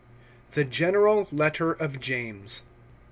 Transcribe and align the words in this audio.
THE 0.53 0.63
GENERAL 0.63 1.27
LETTER 1.31 1.73
OF 1.73 1.99
JAMES. 1.99 2.63